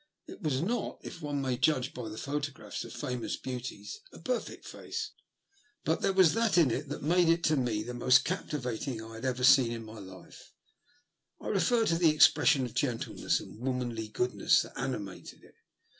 It 0.25 0.41
was 0.41 0.61
not, 0.63 0.97
if 1.03 1.21
one 1.21 1.43
may 1.43 1.57
judge 1.57 1.93
by 1.93 2.09
the 2.09 2.17
photographs 2.17 2.83
of 2.83 2.91
famous 2.91 3.35
beauties, 3.37 3.99
a 4.11 4.17
perfect 4.17 4.65
face, 4.65 5.11
but 5.85 6.01
there 6.01 6.11
was 6.11 6.33
that 6.33 6.57
in 6.57 6.71
it 6.71 6.89
that 6.89 7.03
made 7.03 7.29
it 7.29 7.43
to 7.43 7.55
me 7.55 7.83
the 7.83 7.93
most 7.93 8.25
captivating 8.25 8.99
I 8.99 9.13
had 9.13 9.25
ever 9.25 9.43
seen 9.43 9.71
in 9.71 9.85
my 9.85 9.99
life— 9.99 10.53
I 11.39 11.49
refer 11.49 11.85
to 11.85 11.99
the 11.99 12.09
expression 12.09 12.65
of 12.65 12.73
gentleness 12.73 13.39
and 13.39 13.59
womanly 13.59 14.07
goodness 14.07 14.63
that 14.63 14.73
animated 14.75 15.43
it. 15.43 15.53